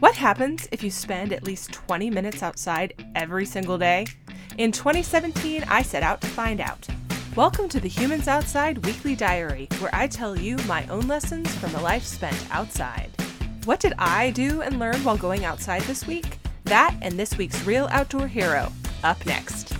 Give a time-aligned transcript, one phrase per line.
[0.00, 4.06] What happens if you spend at least 20 minutes outside every single day?
[4.56, 6.88] In 2017, I set out to find out.
[7.36, 11.74] Welcome to the Humans Outside Weekly Diary, where I tell you my own lessons from
[11.74, 13.10] a life spent outside.
[13.66, 16.38] What did I do and learn while going outside this week?
[16.64, 18.72] That and this week's Real Outdoor Hero,
[19.04, 19.76] up next.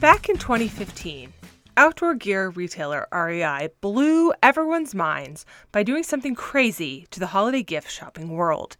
[0.00, 1.34] Back in 2015,
[1.76, 7.90] outdoor gear retailer REI blew everyone's minds by doing something crazy to the holiday gift
[7.90, 8.76] shopping world.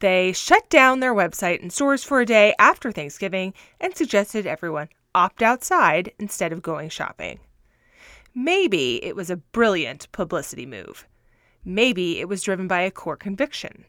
[0.00, 4.88] They shut down their website and stores for a day after Thanksgiving and suggested everyone
[5.14, 7.40] opt outside instead of going shopping.
[8.34, 11.06] Maybe it was a brilliant publicity move.
[11.64, 13.84] Maybe it was driven by a core conviction.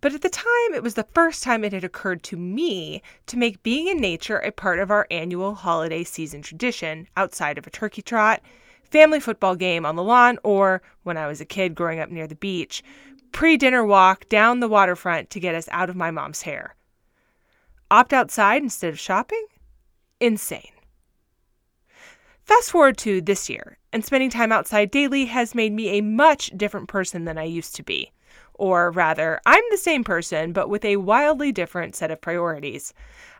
[0.00, 3.36] But at the time, it was the first time it had occurred to me to
[3.36, 7.70] make being in nature a part of our annual holiday season tradition outside of a
[7.70, 8.40] turkey trot,
[8.82, 12.26] family football game on the lawn, or, when I was a kid growing up near
[12.26, 12.82] the beach,
[13.32, 16.74] pre dinner walk down the waterfront to get us out of my mom's hair.
[17.90, 19.44] Opt outside instead of shopping?
[20.20, 20.72] Insane.
[22.44, 26.50] Fast forward to this year, and spending time outside daily has made me a much
[26.56, 28.12] different person than I used to be.
[28.60, 32.92] Or rather, I'm the same person, but with a wildly different set of priorities.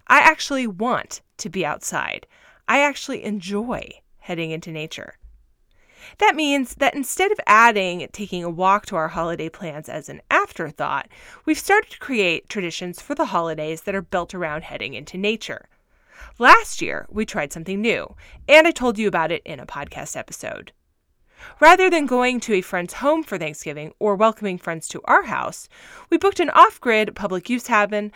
[0.07, 2.27] I actually want to be outside.
[2.67, 5.19] I actually enjoy heading into nature.
[6.21, 10.23] That means that instead of adding taking a walk to our holiday plans as an
[10.31, 11.07] afterthought,
[11.45, 15.69] we've started to create traditions for the holidays that are built around heading into nature.
[16.39, 18.17] Last year, we tried something new,
[18.48, 20.73] and I told you about it in a podcast episode.
[21.60, 25.69] Rather than going to a friend's home for Thanksgiving or welcoming friends to our house,
[26.10, 28.12] we booked an off grid public use cabin,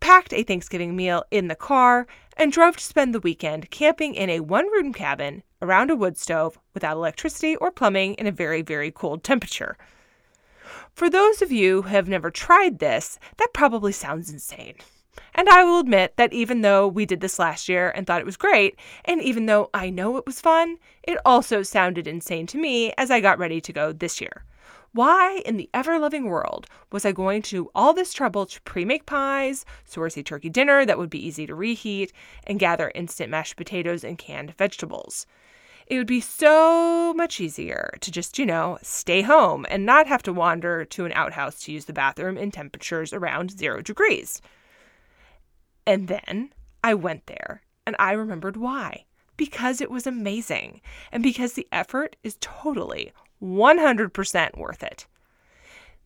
[0.00, 4.28] packed a Thanksgiving meal in the car, and drove to spend the weekend camping in
[4.30, 8.62] a one room cabin around a wood stove without electricity or plumbing in a very,
[8.62, 9.76] very cold temperature.
[10.92, 14.76] For those of you who have never tried this, that probably sounds insane.
[15.34, 18.26] And I will admit that even though we did this last year and thought it
[18.26, 22.58] was great, and even though I know it was fun, it also sounded insane to
[22.58, 24.44] me as I got ready to go this year.
[24.92, 28.84] Why in the ever loving world was I going to all this trouble to pre
[28.86, 32.12] make pies, source a turkey dinner that would be easy to reheat,
[32.46, 35.26] and gather instant mashed potatoes and canned vegetables?
[35.86, 40.22] It would be so much easier to just, you know, stay home and not have
[40.24, 44.40] to wander to an outhouse to use the bathroom in temperatures around zero degrees.
[45.86, 46.52] And then
[46.82, 49.04] I went there and I remembered why.
[49.36, 50.80] Because it was amazing
[51.12, 55.06] and because the effort is totally 100% worth it.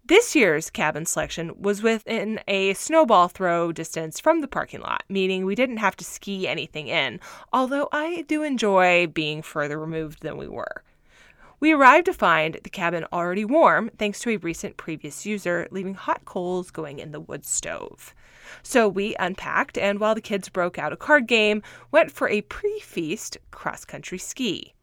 [0.04, 5.44] This year's cabin selection was within a snowball throw distance from the parking lot, meaning
[5.44, 7.20] we didn't have to ski anything in,
[7.52, 10.82] although I do enjoy being further removed than we were.
[11.60, 15.94] We arrived to find the cabin already warm thanks to a recent previous user leaving
[15.94, 18.14] hot coals going in the wood stove.
[18.62, 22.42] So we unpacked, and while the kids broke out a card game, went for a
[22.42, 24.74] pre feast cross country ski.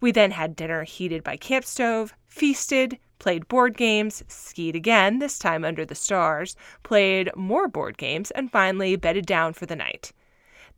[0.00, 5.38] We then had dinner heated by camp stove, feasted, played board games, skied again, this
[5.38, 10.12] time under the stars, played more board games, and finally bedded down for the night.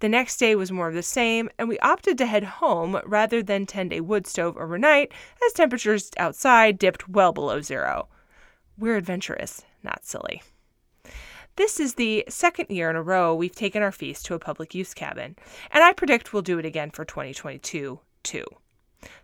[0.01, 3.43] The next day was more of the same, and we opted to head home rather
[3.43, 5.13] than tend a wood stove overnight,
[5.45, 8.09] as temperatures outside dipped well below zero.
[8.79, 10.43] We're adventurous, not silly.
[11.59, 14.77] This is the second year in a row we've taken our feast to a public
[14.77, 15.35] use cabin,
[15.73, 18.45] and I predict we'll do it again for 2022 too.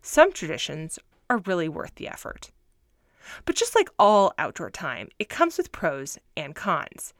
[0.02, 0.98] Some traditions
[1.30, 2.50] are really worth the effort.
[3.44, 7.14] But just like all outdoor time, it comes with pros and cons.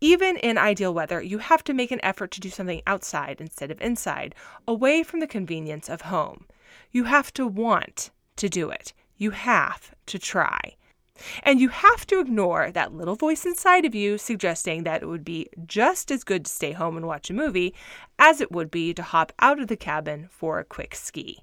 [0.00, 3.70] Even in ideal weather, you have to make an effort to do something outside instead
[3.70, 4.34] of inside,
[4.66, 6.44] away from the convenience of home.
[6.90, 8.92] You have to want to do it.
[9.16, 10.74] You have to try.
[11.42, 15.24] And you have to ignore that little voice inside of you suggesting that it would
[15.24, 17.74] be just as good to stay home and watch a movie
[18.18, 21.40] as it would be to hop out of the cabin for a quick ski.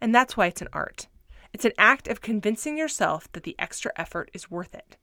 [0.00, 1.08] And that's why it's an art.
[1.52, 4.96] It's an act of convincing yourself that the extra effort is worth it.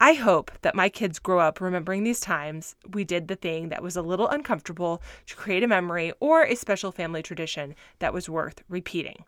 [0.00, 3.82] I hope that my kids grow up remembering these times we did the thing that
[3.82, 8.28] was a little uncomfortable to create a memory or a special family tradition that was
[8.28, 9.24] worth repeating.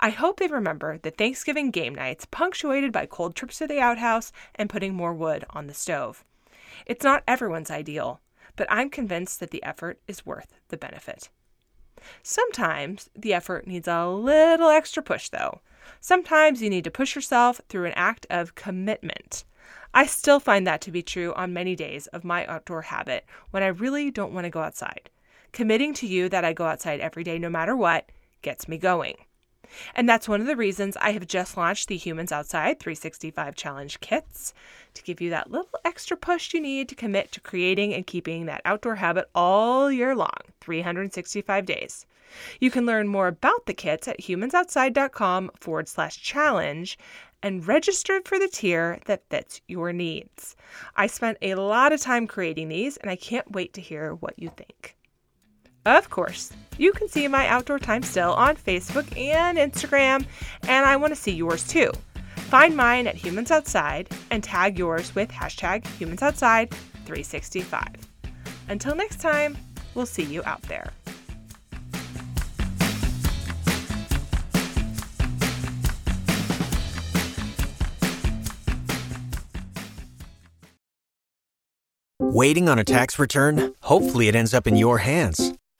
[0.00, 4.32] I hope they remember the Thanksgiving game nights punctuated by cold trips to the outhouse
[4.54, 6.24] and putting more wood on the stove.
[6.86, 8.20] It's not everyone's ideal,
[8.56, 11.30] but I'm convinced that the effort is worth the benefit.
[12.22, 15.60] Sometimes the effort needs a little extra push, though.
[16.00, 19.44] Sometimes you need to push yourself through an act of commitment.
[19.94, 23.62] I still find that to be true on many days of my outdoor habit when
[23.62, 25.10] I really don't want to go outside.
[25.52, 28.10] Committing to you that I go outside every day no matter what
[28.40, 29.16] gets me going.
[29.94, 34.00] And that's one of the reasons I have just launched the Humans Outside 365 Challenge
[34.00, 34.54] kits
[34.94, 38.46] to give you that little extra push you need to commit to creating and keeping
[38.46, 40.30] that outdoor habit all year long,
[40.60, 42.06] 365 days.
[42.60, 46.98] You can learn more about the kits at humansoutside.com forward slash challenge
[47.42, 50.56] and register for the tier that fits your needs.
[50.96, 54.38] I spent a lot of time creating these and I can't wait to hear what
[54.38, 54.96] you think.
[55.84, 60.24] Of course, you can see my outdoor time still on Facebook and Instagram,
[60.62, 61.90] and I want to see yours too.
[62.36, 66.70] Find mine at Humans Outside and tag yours with hashtag Humans Outside
[67.04, 67.86] 365.
[68.68, 69.58] Until next time,
[69.94, 70.92] we'll see you out there.
[82.18, 83.74] Waiting on a tax return?
[83.82, 85.52] Hopefully, it ends up in your hands.